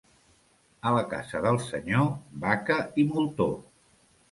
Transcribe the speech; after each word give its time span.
A 0.89 0.93
la 0.95 1.03
casa 1.11 1.41
del 1.43 1.59
senyor, 1.67 2.09
vaca 2.47 2.81
i 3.05 3.09
moltó. 3.13 3.49